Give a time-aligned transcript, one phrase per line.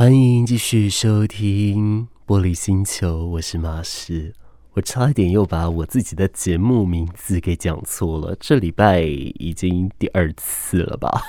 [0.00, 4.32] 欢迎继续收听《玻璃星球》，我是马士。
[4.72, 11.20] 我差一点又把我自己的节目名字给讲错了，这礼拜已经第二次了吧？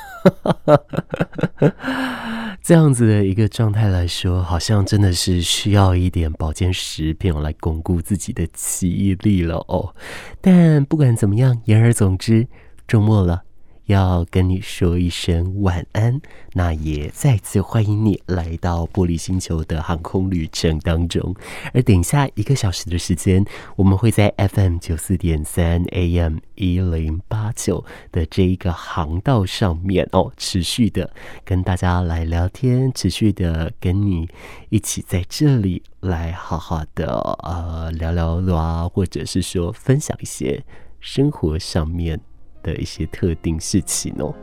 [2.63, 9.94] 这样子的一个状态来说，好像真的是需要一点保健食品来巩固自己的记忆力了哦。
[10.40, 12.48] 但不管怎么样，言而总之，
[12.88, 13.44] 周末了。
[13.86, 16.21] 要跟你说一声晚安，
[16.54, 21.36] 那也再次欢迎你来到玻璃星球的航空旅程当中。
[21.73, 23.43] 而等下一个小时的时间，
[23.75, 31.11] 我们会在 FM 九四点三 AM 一零八九的这一个航道上面哦，持续的
[31.43, 34.30] 跟大家来聊天，持续的跟你
[34.70, 37.08] 一起在这里来好好的
[37.44, 40.64] 呃聊聊啊，或者是说分享一些
[41.00, 42.22] 生活上面。
[42.64, 44.33] 的一些特定事情哦。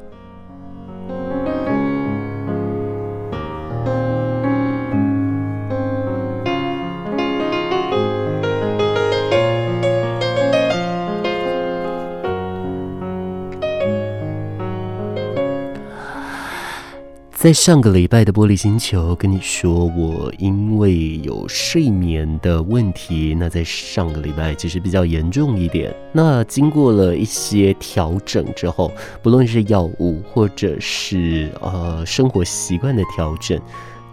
[17.41, 25.95] 在上个礼拜的玻璃星球跟你说，我因为有睡眠的问题，那在上个礼拜其实比较严重一点。
[26.13, 28.91] 那经过了一些调整之后，
[29.23, 33.57] 不论是药物或者是呃生活习惯的调整。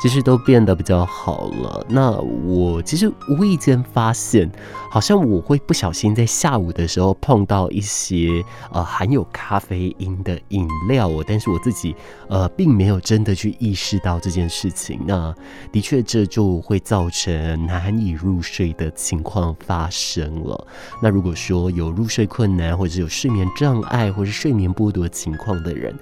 [0.06, 1.84] 其实都变得比较好了。
[1.89, 4.48] 那我其实无意间发现，
[4.92, 8.30] 好像我会不小心在下午的时候碰到一些
[8.72, 11.95] 呃含有咖啡因的饮料，我但是我自己
[12.28, 15.02] 呃并没有真的去意识到这件事情。
[15.08, 15.33] 那
[15.72, 20.67] 的确这就会造成难以入睡的情况发生了。
[21.02, 25.98] 那如果说有入睡困难，或者有睡眠障碍，或者是睡眠剥夺情况的人，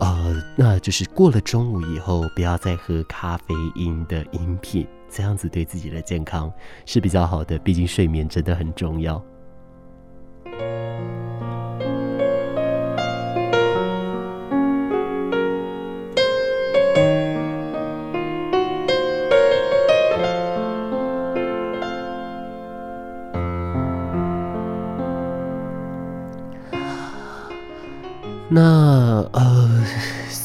[0.00, 6.50] 呃，那就是过了中午以后，不要再喝咖啡因的饮品，这样子对自己的健康
[6.86, 7.58] 是比较好的。
[7.58, 9.22] 毕竟睡眠真的很重要。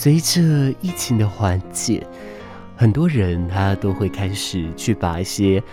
[0.05, 2.05] 随着疫情的缓解，
[2.75, 5.63] 很多人他都会开始去把一些。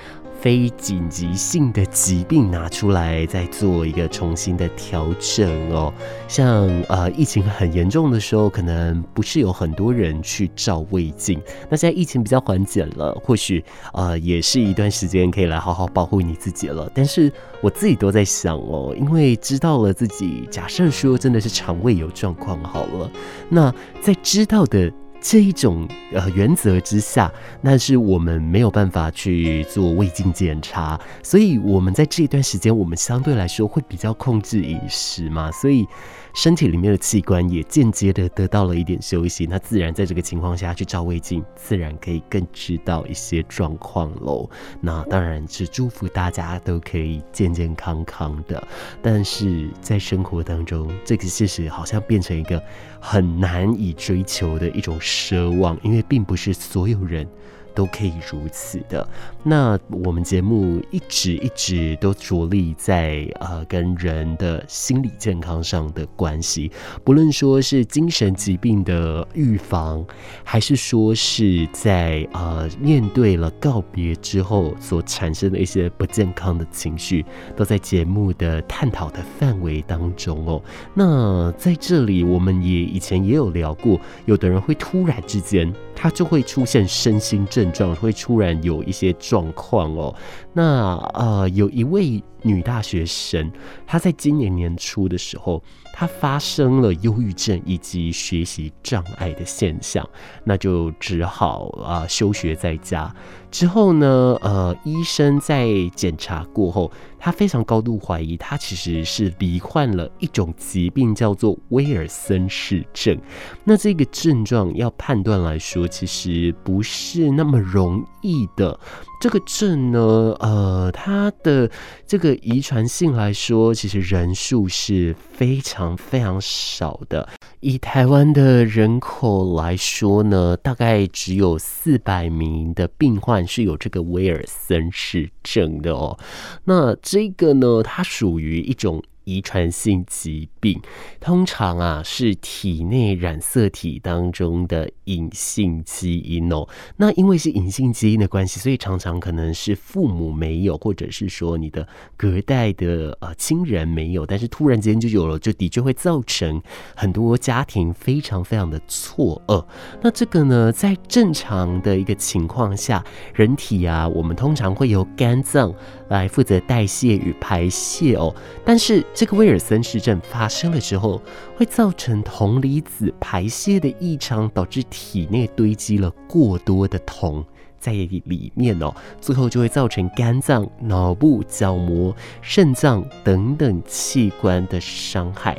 [0.43, 5.95] 非紧急性的疾病拿出来再做一个重新的调整哦，
[6.27, 11.41] 像呃疫情很严重的时候，可能不是有很多人去照胃镜。
[11.71, 16.91] 那现在疫情比较缓解了，或许呃也是一段时间可以来好好保护你自己了。
[16.93, 23.09] 但是我自己都在想哦，因为知道了自己，假设说真的是肠胃有状况好了，
[23.49, 24.93] 那在知道的。
[25.23, 35.87] 这一种呃原则之下，那是我们没有办法去做胃镜检查，所以我们在这一段时间，我们相对来说会比较控制饮食嘛，所以。
[36.35, 44.49] 身体里面的器官也间接的得到了一点休息，那自然在这个情况下去照胃镜，自然可以更知道一些状况喽。
[44.81, 48.67] 那当然是祝福大家都可以健健康康的，
[49.03, 52.63] 但是在生活当中，这个事实好像变成一个
[52.99, 57.29] 很难以追求的一种奢望，因为并不是所有人。
[57.75, 59.07] 都可以如此的。
[59.43, 66.71] 那我们节目一直一直都着力在呃跟人的心理健康上的关系，
[67.05, 70.05] 不论说是精神疾病的预防，
[70.45, 77.25] 还是说是在呃面对了告别之后所产生的一些不健康的情绪，
[77.57, 80.63] 都在节目的探讨的范围当中哦。
[80.95, 85.73] 那在这里，我们也以前也有聊过，有的人会突然之间。
[86.03, 90.13] 他就会出现身心症状，会突然有一些状况哦。
[90.53, 93.49] 那呃，有一位女大学生，
[93.87, 100.09] 她在今年年初的时候，他发生了忧郁症以及学习障碍的现象，
[100.45, 103.15] 那就只好啊、休学在家。
[103.51, 113.19] 之后呢，呃，医生在检查过后，他非常高度怀疑，他其实是罹患了一种疾病，叫做威尔森氏症。
[113.63, 118.81] 那这个症状要判断来说，其实不是那么容易的。
[119.23, 120.01] 这个症呢，
[120.41, 121.71] 呃，它的
[122.09, 127.29] 这个遗传性来说，其实人数是非常非常少的。
[127.61, 136.19] 以台湾的人口来说呢，大概只有四百名的病患是有这个威尔森氏症的哦。
[136.65, 140.81] 那这个呢，它属于一种遗传性疾病，
[141.21, 146.69] 通常啊是体内染色体当中的隐性基因哦。
[146.97, 151.87] 那因为是隐性基因的关系，所以常常可能是父母没有，或者是说你的
[152.17, 156.63] 隔代的呃亲人没有，但是突然间就有了，就的确会造成
[156.95, 159.65] 很多家庭非常非常的错愕。
[160.03, 163.05] 那这个呢，在正常的一个情况下，
[163.35, 165.75] 人体啊，我们通常会由肝脏
[166.09, 168.35] 来负责代谢与排泄哦，
[168.65, 171.21] 但是这个威尔森氏症发生了之后，
[171.55, 177.45] 会造成铜离子排泄的异常，导致体内堆积了过多的铜
[177.79, 185.59] 在里面哦，最后就会造成肝脏、脑部、角膜、肾脏等等器官的伤害。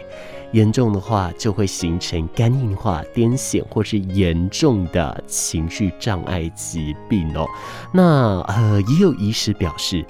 [0.51, 7.47] 严重的话，就会形成肝硬化、癫痫或是严重的情绪障碍疾病哦。
[7.91, 10.03] 那呃，也有医师表示。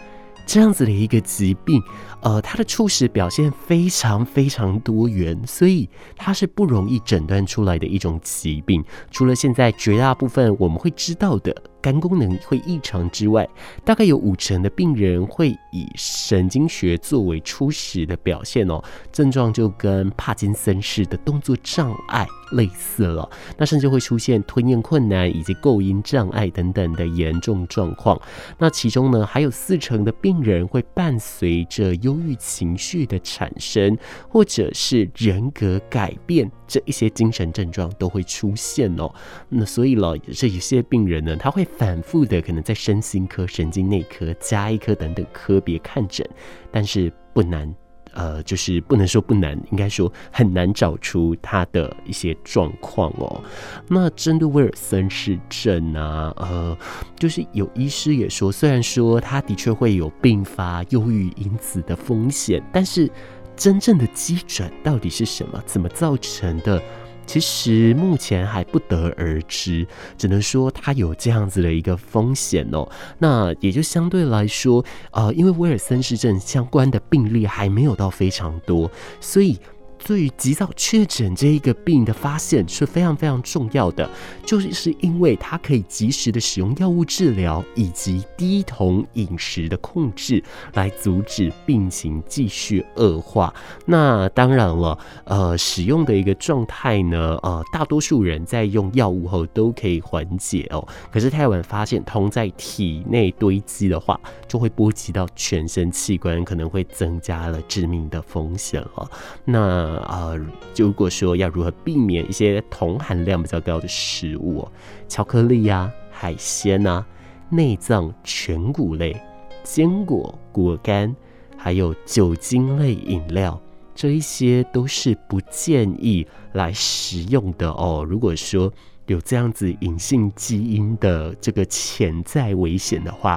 [0.46, 1.82] 这样子的一个疾病，
[2.22, 8.84] 呃，它的初始表现非常非常多元，所以它是不容易诊断出来的一种疾病。
[9.10, 11.73] 除了现在绝大部分我们会知道的。
[11.84, 13.48] 肝功能会异常之外，
[13.84, 18.82] 大概有五成的病人会以神经学作为初始的表现哦，
[19.12, 23.30] 症状就跟帕金森氏的动作障碍类似了。
[23.58, 28.18] 那甚至会出现吞咽困难以及构音障碍等等的严重状况。
[28.58, 33.98] 那其中呢，还有四成的病人会伴随着忧郁情绪的产生，
[34.30, 36.50] 或者是人格改变。
[36.66, 39.14] 这一些精神症状都会出现哦，
[39.50, 46.28] 那所以了，这有些病人呢，他会反复的可能在身心科、神经内科、家医科等等科别看诊，
[46.72, 47.74] 但是不难，
[48.14, 53.44] 呃，就是不能说不难，应该说很难找出他的一些状况哦。
[53.88, 56.78] 那针对威尔森氏症啊，呃，
[57.18, 63.10] 就是有医师也说，虽然说他的确会有并发忧郁因子的风险，但是。
[63.56, 65.62] 真正的基准到底是什么？
[65.68, 66.82] 怎么造成的？
[67.26, 69.86] 其实目前还不得而知，
[70.18, 72.88] 只能说它有这样子的一个风险哦。
[73.20, 78.90] 那也就相对来说，呃，因为威尔森氏症相关的病例还没有到非常多，
[79.20, 79.58] 所以。
[80.06, 84.10] 对于及早确诊这一个病的发现是非常非常重要的，
[84.46, 93.54] 就是是因为它可以及时的使用药物治疗以及低铜饮食的控制，来阻止病情继续恶化。
[93.86, 100.86] 那当然了，呃，使用的一个状态呢，呃，大多数人在用药物后都可以缓解哦。
[101.12, 109.10] 可是太晚发现铜在体内堆积的话，就会波及到全身器官，可能会增加了致命的风险了。
[109.46, 109.93] 那。
[110.08, 110.40] 呃，
[110.76, 114.68] 如果说要如何避免一些铜含量比较高的食物，
[115.08, 117.06] 巧克力呀、啊、海鲜啊、
[117.50, 119.16] 内脏全谷类、
[119.64, 121.16] 坚果、果干，
[121.58, 123.62] 还有酒精类饮料，
[123.96, 128.06] 这一些都是不建议来食用的哦。
[128.08, 128.72] 如果说
[129.08, 133.34] 有这样子隐性基因的这个潜在危险的话，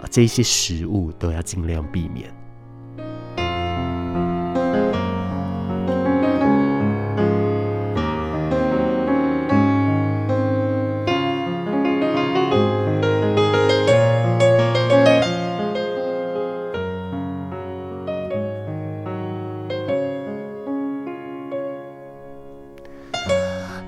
[0.00, 2.32] 啊这些食物都要尽量避免。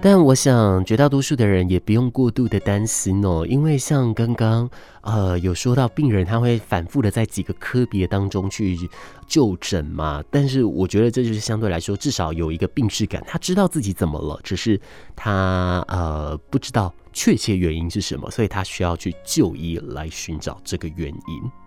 [0.05, 4.69] 但我想，绝大多数的人也不用过度的担心哦，因为像刚刚
[5.01, 8.79] 呃有说到，病人他会反复的在几个科别当中去
[9.27, 10.23] 就诊嘛。
[10.31, 14.79] 但是我觉得这就是相对来说，至少有一个病识感，他知道自己怎么了，只是
[15.17, 21.64] 他呃不知道确切原因是什么，所以他需要去就医来寻找这个原因。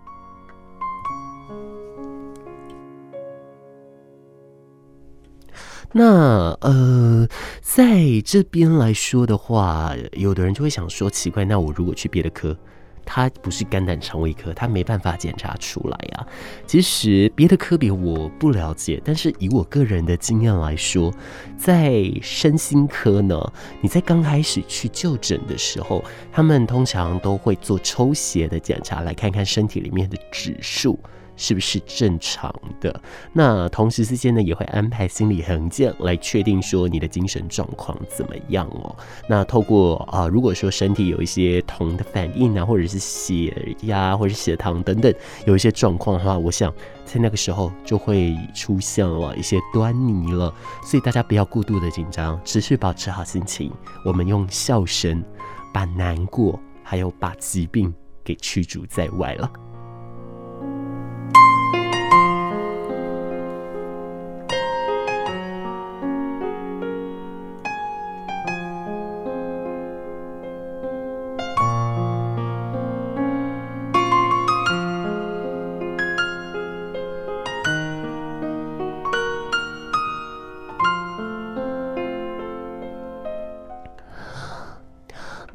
[5.98, 7.28] 那呃，
[7.60, 12.56] 在这边来说的话，有的人就会想说，奇怪，那我如果去别的科，
[13.04, 16.28] 他不是肝胆肠胃科，他没办法检查出来啊。
[16.68, 21.12] 其实别的科别我不了解，但是以我个人的经验来说，
[21.58, 23.52] 在身心科呢，
[23.82, 31.00] 你在刚开始去就诊的时候，他们通常都会做抽血的检查，来看看身体里面的指数。
[31.38, 33.02] 是不是正常的？
[33.32, 38.94] 那同时之间呢，也会安排心理衡鉴来确定说你的精神状况怎么样哦。
[39.30, 45.14] 那透过啊、如果说身体有一些铜的反应啊，或者是血压或者是血糖等等
[45.46, 46.74] 有一些状况的话，我想
[47.06, 50.54] 在那个时候就会出现了一些端倪了。
[50.84, 53.72] 所以大家不要过度的紧张，持续保持好心情。
[54.04, 55.24] 我们用笑声
[55.72, 59.52] 把难过还有把疾病给驱逐在外了。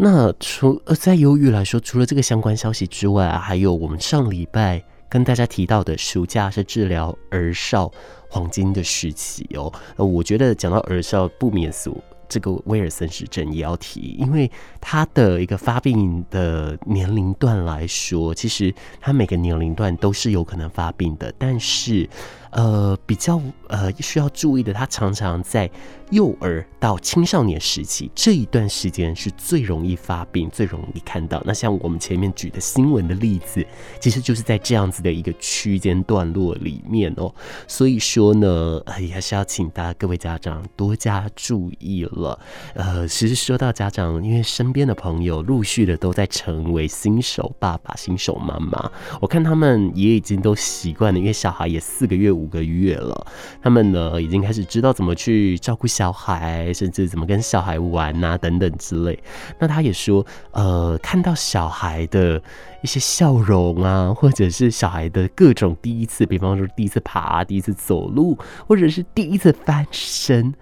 [0.04, 7.88] 那除呃在忧郁来说，除了这个相关消息之外啊，还有我们上礼拜跟大家提到的，暑假是治疗儿少
[8.28, 9.72] 黄金的时期哦。
[9.94, 12.02] 呃，我觉得讲到儿少，不免俗。
[12.28, 22.08] 这个威尔森氏症也要提，因为他的一个发病的年龄段来说，其实他每个年龄段都是有可能发病的，但是。
[22.52, 25.70] 呃，比较呃需要注意的，他常常在
[26.10, 31.42] 幼儿到青少年时期这一段时间是最容易发病、最容易看到。
[31.46, 33.66] 那像我们前面举的新闻的例子，
[33.98, 37.34] 其实就是在这样子的一个区间段落里面哦。
[37.66, 42.38] 所以说呢，呃也还是要请大家各位家长多加注意了。
[42.74, 48.92] 呃，其实说到家长，因为身边的朋友陆续的都在成为新手爸爸、新手妈妈，
[49.22, 52.41] 我看他们也已经都习惯了，因为小孩也四个月。
[52.42, 53.26] 五个月了，
[53.62, 59.16] 他们呢已经开始知道怎么去照顾小孩，甚至怎么跟小孩玩、啊、等等之类。
[59.60, 62.42] 那他也说，呃，看到小孩的
[62.82, 70.52] 一些笑容啊，或者是小孩的各种第一次，比方说第一次爬、第一次走路，或者是第一次翻身。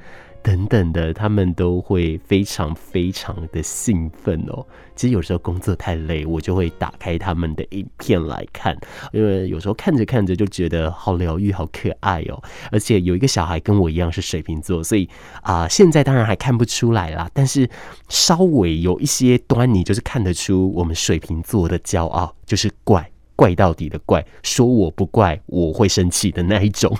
[0.43, 4.67] 等等的，他们都会非常非常的兴奋哦。
[4.97, 8.77] 其实有时候工作太累，我就会打开他们的影片来看，
[9.13, 12.43] 因为有时候看着看着就觉得好疗愈、好可爱哦。
[12.71, 15.09] 而且有一个小孩跟我一样是水瓶座，所以
[15.43, 17.69] 啊、现在当然还看不出来啦，但是
[18.09, 23.11] 稍微有一些端倪，就是看得出我们水瓶座的骄傲，就是怪。
[23.41, 26.95] 怪到底的怪，说我不怪我会生气的那一种。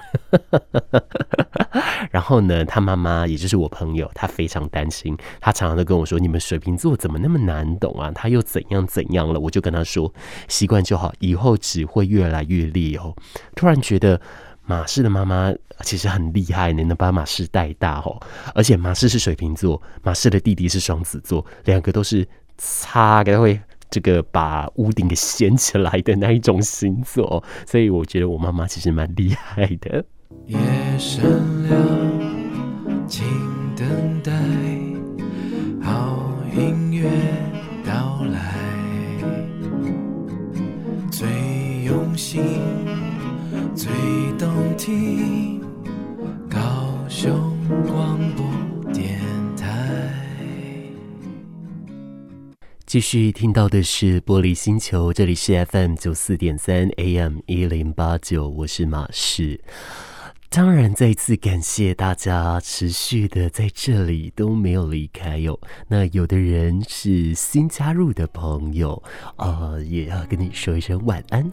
[2.11, 8.11] 然后呢，他妈妈也就是我朋友，他非常担心，他常常都跟我说：“你们水瓶座怎么那么难懂啊？
[8.15, 10.11] 他又怎样怎样了？”我就跟他说
[10.49, 13.15] ：“习惯就好，以后只会越来越烈哦。”
[13.55, 14.19] 突然觉得
[14.65, 18.19] 马氏的妈妈其实很厉害，你能把马氏带大哦。
[18.55, 23.61] 而且马氏是水瓶座，马氏的弟弟是双子座，两个都是擦给他会。
[23.91, 30.05] 这个把屋顶给掀起来的那一种星座，所以我觉得我妈妈其实蛮厉害的。
[30.47, 30.59] 夜
[30.99, 31.25] 深
[31.69, 31.77] 了，
[33.07, 33.25] 请
[33.77, 34.33] 等待
[35.83, 37.11] 好音乐
[52.91, 59.61] 继续听到的是玻璃星球，这里是 FM 九四点三 AM 一零八九，我是马士。
[60.49, 65.57] 当然，再次感谢大家持续的在这里都没有离开哟。
[65.87, 69.01] 那有的人是新加入的朋友，
[69.37, 71.49] 呃，也要跟你说一声晚安，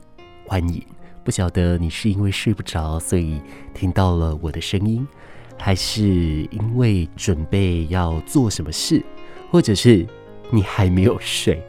[0.47, 0.83] 欢迎。
[1.23, 3.39] 不晓得你是因为睡不着，所以
[3.75, 5.07] 听到了我的声音，
[5.55, 6.03] 还是
[6.49, 9.05] 因为准备要做什么事，
[9.51, 10.03] 或者是。
[10.49, 11.61] 你还没有睡，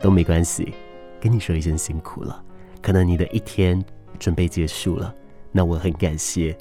[0.00, 0.72] 都没关系，
[1.20, 2.42] 跟你说一声辛苦了。
[2.80, 3.82] 可能你的一天
[4.18, 5.14] 准备结束了，
[5.52, 6.56] 那我很感谢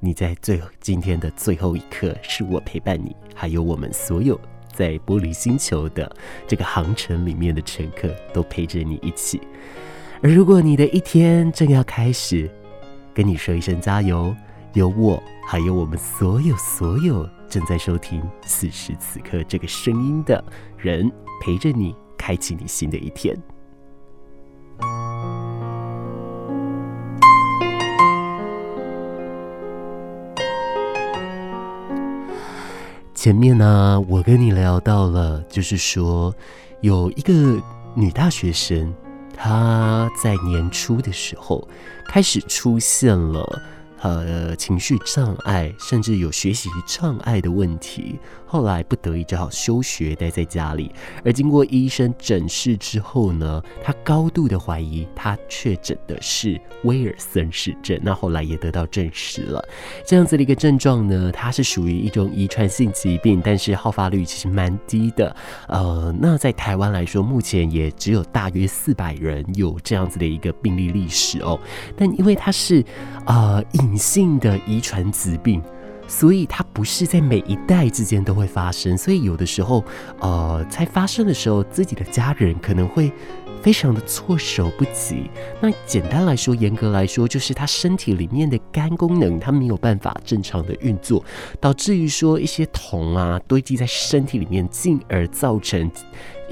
[0.00, 4.38] 你在最后今天的最后一刻，是我陪伴你，还有我们所有
[4.72, 6.14] 在玻璃星球的
[6.46, 9.40] 这个航程里面的乘客都陪着你一起。
[10.22, 12.50] 而如果你的一天正要开始，
[13.14, 14.34] 跟你说一声加油，
[14.72, 17.28] 有我，还有我们所有所有。
[17.52, 20.42] 正在收听此时此刻这个声音的
[20.78, 23.36] 人，陪着你开启你新的一天。
[33.12, 36.34] 前面呢，我跟你聊到了，就是说
[36.80, 37.62] 有一个
[37.94, 38.94] 女大学生，
[39.36, 41.68] 她在年初的时候
[42.08, 43.60] 开始出现了。
[44.02, 50.92] 呃，情绪障碍，甚至有学习障碍的问题，后来不得已只好休学，待在家里。
[51.24, 57.98] 而经过医生诊视之后呢，他高度的怀疑他确诊的是威尔森氏症。
[58.02, 59.64] 那后来也得到证实了，
[60.04, 65.34] 这样子的一个症状呢，它是属于一种遗传性疾病，但是好发率其实蛮低的。
[65.68, 71.58] 呃，那在台湾来说，目前也只有大约四百人有这样子的一个病例历史哦。
[71.96, 72.84] 但因为它是
[73.26, 75.62] 呃隐性的遗传疾病，
[76.08, 79.84] 所以它不是在每一代之间都会发生，所以有的时候，
[80.20, 83.12] 呃，在发生的时候，自己的家人可能会
[83.62, 85.30] 非常的措手不及。
[85.60, 91.24] 那简单来说，严格来说，就是他身体里面的肝功能，他没有办法正常的运作，
[91.60, 95.90] 导致于说一些铜啊堆积在身体里面，进而造成。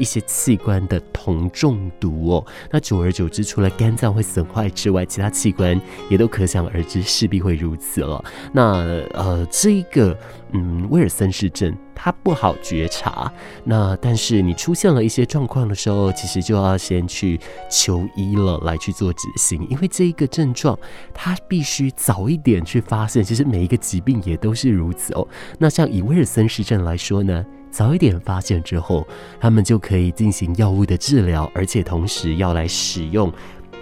[0.00, 2.47] 一些器官的铜中毒哦。
[2.71, 8.25] 那久而久之，除了肝脏会损坏之外，其他器官也都可想而知，势必会如此了。
[8.52, 8.78] 那
[9.12, 10.16] 呃，这一个
[10.52, 11.76] 嗯，威尔森氏症。
[12.02, 13.30] 它不好觉察，
[13.62, 17.38] 那但是你出现了一些状况的时候，其实就要先去
[17.71, 20.78] 求医了，来去做执行，因为这一个症状，
[21.12, 23.23] 它必须早一点去发现。
[23.23, 25.28] 其实每一个疾病也都是如此哦。
[25.59, 29.07] 那像以威尔森氏症来说呢，早一点发现之后，
[29.41, 33.33] 他们就可以进行药物的治疗，而且同时要来使用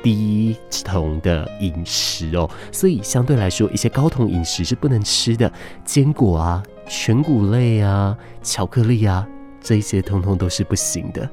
[0.02, 2.48] 低酮的饮食哦。
[2.70, 5.52] 所以相对来说，一些高酮饮食是不能吃的，
[5.84, 6.62] 坚果啊。
[6.90, 9.26] 全谷类啊，巧克力啊，
[9.60, 11.28] 这些通通都是不行的。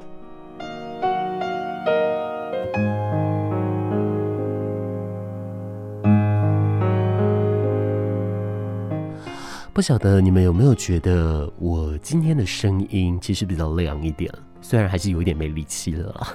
[9.75, 16.27] 不晓得你们有没有觉得我今天的声音其实比较亮一点，虽然还是有点没力气了，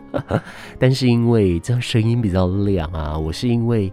[0.80, 3.92] 但是因为这样声音比较亮啊，我是因为。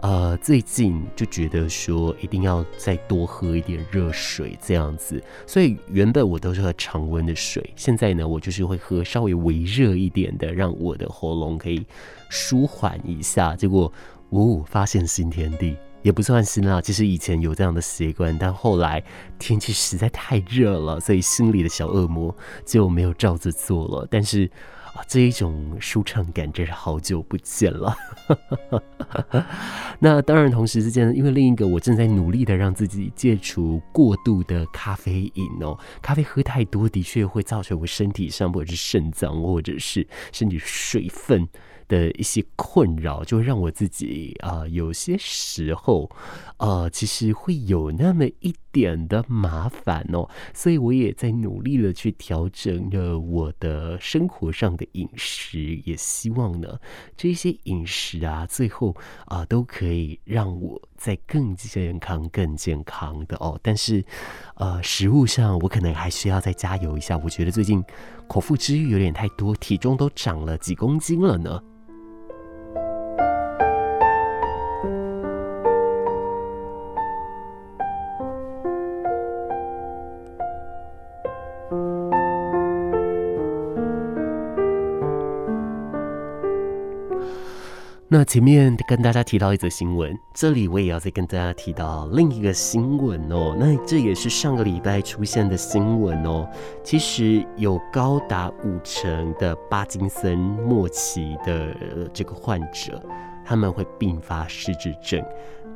[0.00, 11.84] 呃，最近就觉得说一定要再多喝一点热水这样子，所以原本我都是喝常温的水，现在呢，我就是会喝稍微微热一点的，让我的喉咙可以
[12.28, 13.56] 舒缓一下。
[13.56, 13.92] 结果，
[14.30, 15.76] 呜、发现新天地，
[16.08, 16.80] 也不算新啦。
[16.80, 19.04] 其实以前有这样的习惯，但后来
[19.38, 22.34] 天气实在太热了，所以心里的小恶魔
[22.64, 24.08] 就没有照着做了。
[24.10, 24.50] 但是
[24.94, 25.04] 啊。
[25.06, 27.94] 这一种舒畅感真是好久不见了。
[30.00, 41.46] 那当然，同时之间，因为另一个我正在努力的让自己戒除过度的咖啡瘾哦，咖啡喝太多的确会造成我身体上，或者是肾脏，或者是身体水分。
[41.88, 46.10] 的一些困扰，就让我自己啊、有些时候，
[46.58, 56.78] 呃，其实会有那么一点的麻烦哦，所以我也在努力的去调整着我的生活上的饮食，也希望呢，
[57.16, 63.58] 这些饮食啊，最后啊、都可以让我在更健康、更健康的哦。
[63.62, 64.04] 但是，
[64.56, 67.16] 呃，食物上我可能还需要再加油一下。
[67.18, 67.82] 我觉得最近
[68.28, 71.62] 口腹之欲有点太多，体重都长了几公斤了呢。
[88.10, 93.54] 那前面跟大家提到一则新闻，这里我也要再跟大家提到另一个新闻哦。
[93.60, 96.48] 那这也是上个礼拜出现的新闻哦。
[96.82, 103.00] 其实有高达五成的巴金森末期的这个患者，
[103.44, 105.22] 他们会并发失智症，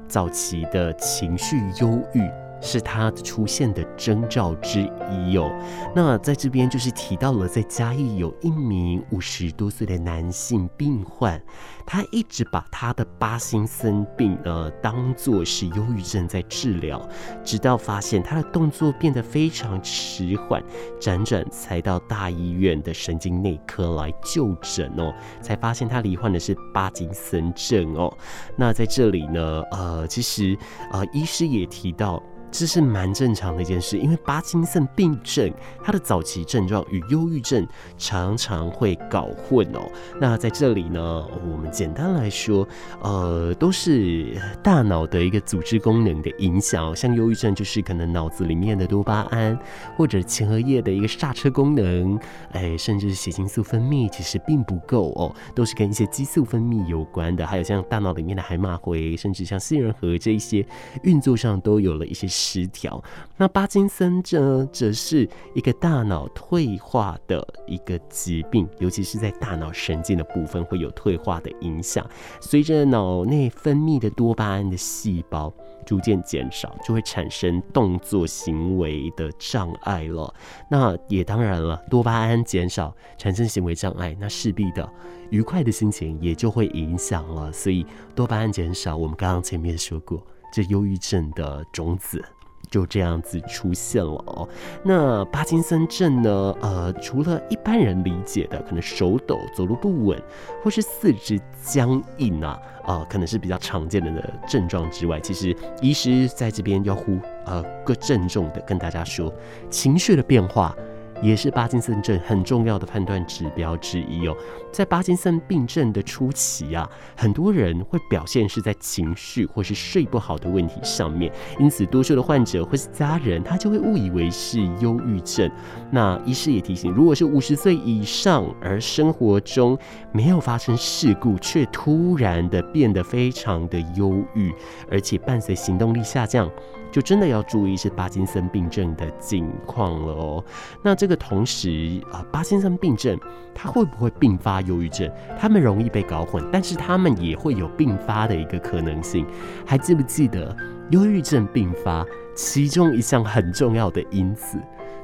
[0.09, 2.42] 早期的情绪忧郁。
[2.63, 5.51] 是他出现的征兆之一哦。
[5.95, 11.43] 那在这边就是提到了，在嘉义有一名五十多岁的男性病患，
[11.85, 17.07] 他一直把他的巴金森病呃当作是忧郁症在治疗，
[17.45, 20.63] 直到发现他的动作变得非常迟缓，
[21.01, 28.17] 辗转才到大医院的神经内科来就诊哦，才发现他罹患的是巴金森症哦。
[28.57, 30.57] 那在这里呢，呃，其实
[30.93, 32.23] 呃，医师也提到。
[32.53, 35.51] 这是蛮正常的一件事，因为巴金森病症
[35.83, 39.81] 它的早期症状与忧郁症常常会搞混哦。
[40.21, 42.69] 那在这里呢，我们简单来说，
[43.01, 46.95] 呃，都是大脑的一个组织功能的影响。
[46.95, 49.59] 像忧郁症就是可能脑子里面的多巴胺
[49.97, 57.47] 或者前额叶的一个刹车功能，哎，甚至是血清素分泌其实并不够哦，都是跟一些激素分泌有关的。
[57.47, 60.65] 还有像大脑里面的海马回，甚至像杏仁核这一些
[61.03, 62.29] 运作上都有了一些。
[62.43, 63.01] 失调，
[63.37, 72.05] 那巴金森症则是一个大脑退化的一个疾病，尤其是在大脑神经的部分会有退化的影响。
[72.41, 75.53] 随着脑内分泌的多巴胺的细胞
[75.87, 80.35] 逐渐减少，就会产生动作行为的障碍了。
[80.69, 84.89] 那也当然了，多巴胺减少产生行为障碍，那势必的
[85.31, 87.53] 愉快的心情也就会影响了。
[87.53, 90.27] 所以多巴胺减少，我们刚刚前面说过。
[90.53, 92.23] 这忧郁症的种子
[92.71, 94.49] 就这样子出现了哦。
[94.85, 96.55] 那巴金森症呢？
[96.61, 100.23] 呃，除了一般人理解的可能手抖、走路不稳，
[100.63, 109.33] 或是四肢僵硬啊，啊、可能是比较常见的的症状之外，其实医师在这边要呼呃，更郑重的跟大家说，
[109.69, 110.75] 情绪的变化
[111.21, 114.35] 也是帕金森症很重要的判断指标之一哦。
[114.73, 121.31] 在帕金森病症的初期啊，很多人会表现是在情绪或是睡不好的问题上面，
[121.61, 125.51] 因此多数的患者或是家人，他就会误以为是忧郁症。
[125.91, 129.79] 那医师也提醒，如果是五十岁以上，而生活中
[130.11, 134.51] 没有发生事故，却突然的变得非常的忧郁，
[134.91, 136.51] 而且伴随行动力下降，
[136.91, 140.45] 就真的要注意是帕金森病症的境况了哦。
[140.83, 143.19] 那这个同时啊，帕金森病症
[143.55, 145.11] 它会不会并发忧郁症？
[145.39, 149.27] 他们容易被搞混，但是他们也会有并发的一个可能性。
[149.67, 150.57] 还记不记得
[150.91, 154.59] 忧郁症并发其中一项很重要的因子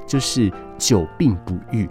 [0.07, 1.89] 就是久病不愈？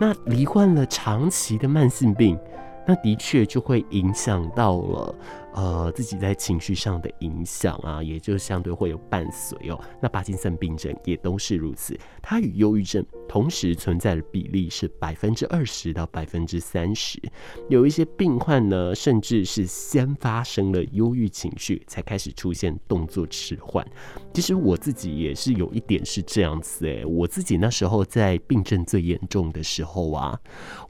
[0.00, 2.38] 那罹患了长期的慢性病。
[2.86, 5.14] 那的确就会影响到了，
[5.54, 9.80] 呃，自己在情绪上的影响啊，也就相对会有伴随哦。
[10.02, 17.20] 那帕金森病症也都是如此，它与忧郁症同时存在的比例是百分之二十到百分之三十。
[17.68, 23.86] 有一些病患呢，甚至是先发生了忧郁情绪，才开始出现动作迟缓。
[24.32, 30.38] 其实我自己也是有一点是这样子诶，我自己那时候在病症最严重的时候啊，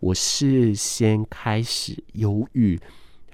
[0.01, 2.03] 我是先开始。
[2.15, 2.79] 忧郁，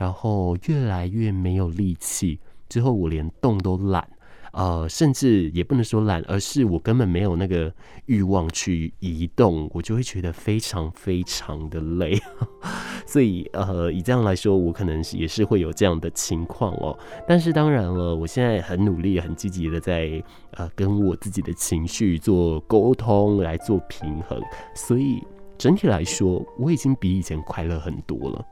[0.00, 4.08] 然后越来越没有力气，之后我连动都懒，
[4.52, 7.70] 呃，甚至也不能说懒，而是我根本没有那个
[8.06, 12.18] 欲望去移动，我就会觉得非常非常的累。
[13.04, 16.98] 所以，呃，以这样来说，我可能也是会有这样的情况哦。
[17.28, 24.40] 但是当然了，我现在很努力、很积极的在呃跟我自己的情绪做沟通，来做平衡，
[24.74, 25.22] 所以。
[25.58, 28.42] 整体来说，我已经比以前快乐很多了。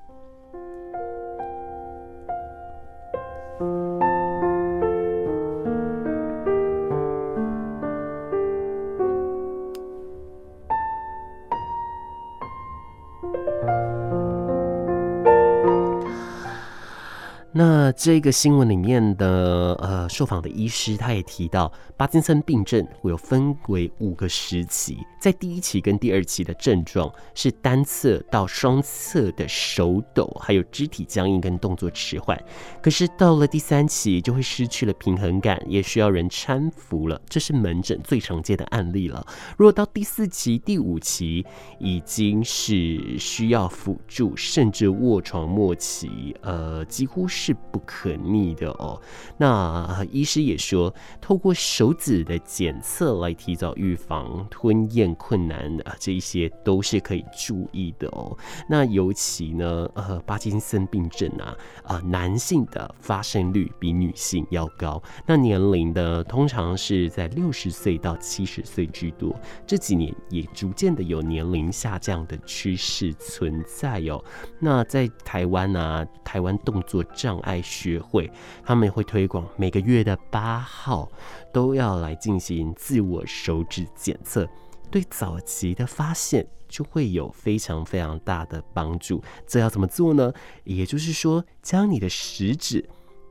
[17.93, 32.39] 这个新闻里面的呃，受访的医师他也提到，帕金森病症会有分为五个时期，在第一期跟第二期的症状是单侧到双侧的手抖，还有肢体僵硬跟动作迟缓。
[32.83, 39.27] 可是到了第三期就会失去了平衡感，也需要人搀扶了，这是门诊最常见的案例了。
[39.57, 41.45] 如果到第四期、第五期，
[41.81, 47.49] 已经是需要辅助，甚至卧床末期，呃，几乎是。
[47.49, 49.01] 是不可逆的哦。
[49.37, 58.37] 那医师也说，透过手指的检测来提早预防吞咽困难啊，这一些都是可以注意的哦。
[58.69, 65.01] 那尤其呢，呃，帕金森病症啊，啊、男性的发生率比女性要高。
[65.25, 69.39] 那年龄的通常是在六十岁到七十岁居多。
[69.67, 74.25] 这几年也逐渐的有年龄下降的趋势存在哦。
[74.59, 78.31] 那在台湾啊，台湾动作障碍学会，
[78.65, 81.11] 他们会推广每个月的八号
[81.53, 84.49] 都要来进行自我手指检测，
[84.91, 89.23] 对早期的发现就会有非常非常大的帮助。
[89.47, 90.33] 这要怎么做呢？
[90.65, 92.89] 也就是说，将你的食指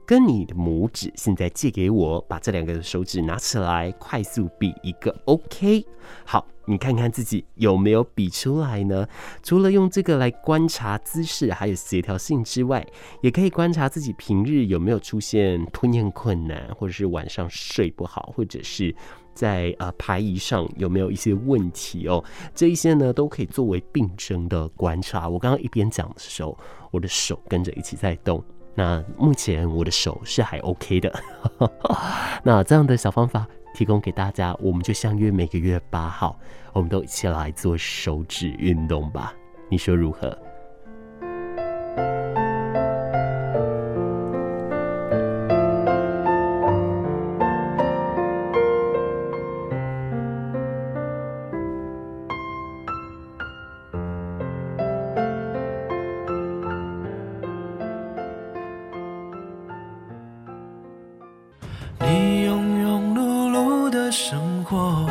[0.08, 5.86] 跟你的拇指现在借给我，把这两个手指拿起来，快速比一个 OK。
[6.26, 6.48] 好。
[6.70, 9.08] 你看看自己有没有比出来呢？
[9.42, 12.86] 除了用这个来观察姿势还有协调性之外，
[13.22, 18.94] 也可以观察自己平日有没有出现吞咽困难，或者是晚上睡不好，或者是
[19.34, 22.22] 在呃排遗上有没有一些问题哦。
[22.54, 25.30] 这一些呢都可以作为病症的观察。
[25.30, 26.58] 我刚刚一边讲的时候，
[26.92, 28.44] 我的手跟着一起在动。
[28.78, 31.12] 那目前我的手是还 OK 的。
[32.44, 33.46] 那这样的小方法。
[33.74, 36.36] 提供给大家，我们就相约每个月八号，
[36.74, 39.36] 我们都一起来做手指运动吧，
[39.70, 40.36] 你说如何？
[62.00, 65.06] 你庸庸碌碌的生活。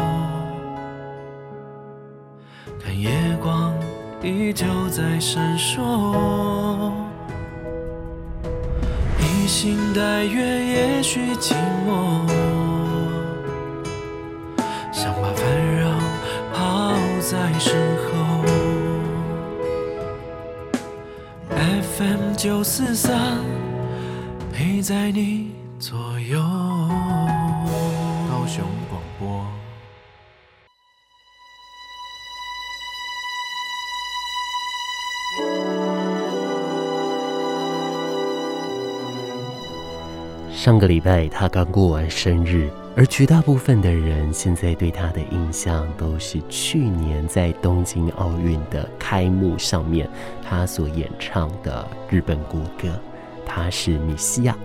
[2.82, 3.10] 看夜
[3.42, 3.74] 光
[4.22, 6.92] 依旧在闪烁。
[9.18, 11.54] 披星戴月也许寂
[11.86, 12.26] 寞。
[14.92, 15.90] 想把烦扰
[16.52, 18.26] 抛在身后。
[21.98, 23.38] Fm 九四三
[24.52, 26.65] 陪在你左右。
[28.46, 29.44] 熊广播
[40.52, 50.08] 上个礼拜，他刚过完生日，而绝大部分的人现在对他的印象都是去年在东京奥运的开幕上面，
[50.42, 53.00] 他所演唱的日本国歌，
[53.44, 54.56] 他是米西亚。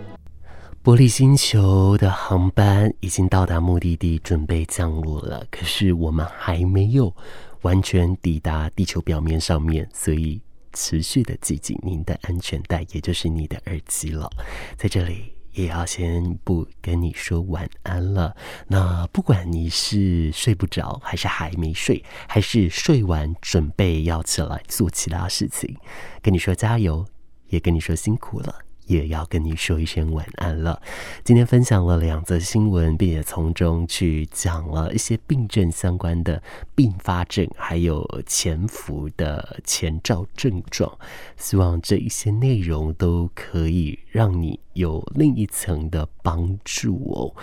[0.83, 5.45] 玻璃星球的航班已经到达目的地，准备降落了。
[5.51, 7.15] 可是我们还没有
[7.61, 10.41] 完全抵达地球表面上面，所以
[10.73, 14.29] 持续的系紧您的安全带，也就是你的耳机了。
[14.77, 15.33] 在这里。
[15.53, 18.33] 也要先不跟你说晚安了。
[18.69, 25.75] 那不管你是睡不着，还是还没睡，还是睡完准备要起来做其他事情，
[26.21, 27.05] 跟你说加油，
[27.49, 28.55] 也跟你说辛苦了。
[28.91, 30.81] 也要跟你说一声晚安了。
[31.23, 36.43] 今天分享了两则新闻，并且从中去讲了一些病症相关的
[36.75, 40.91] 并发症，还有潜伏的前兆症状。
[41.37, 47.33] 希望这一些内容都可以让你有另一层的帮助哦。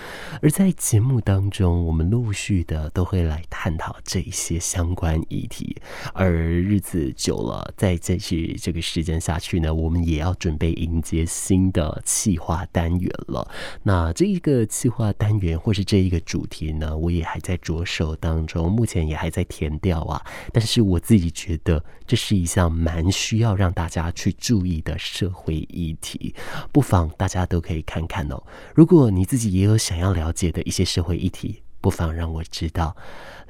[0.43, 5.75] 而在节目当中，我们陆续的都会来探讨这一些相关议题。
[6.13, 11.25] 而日子久了，再继续这个时间下去呢，我们也要准备迎接。
[11.39, 13.49] 新的企划单元了，
[13.85, 20.21] 那这一个企划单元或是这一个主题呢，我也还在着手当中，目前也还在填调啊。
[20.53, 26.35] 但是我自己觉得这是一项蛮需要让大家去注意的社会议题，
[26.73, 28.43] 不妨大家都可以看看哦。
[28.75, 32.97] 如果你自己也有想要了解的一些社会议题，不妨让我知道。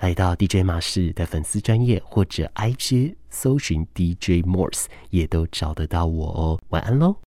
[0.01, 6.61] 来到 DJ 马士的粉丝专业或者 IG 搜寻 DJ Morse，也都找得到我哦。
[6.69, 7.28] 晚安喽。